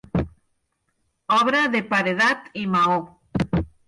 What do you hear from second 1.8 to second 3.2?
paredat i maó.